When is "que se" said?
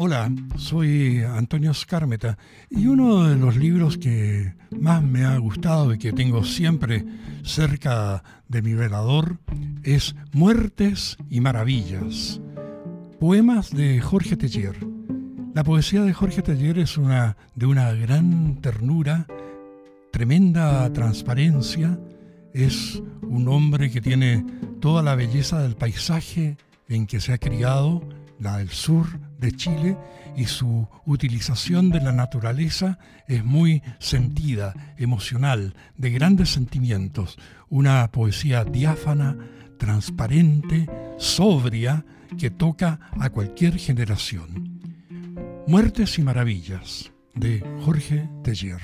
27.08-27.32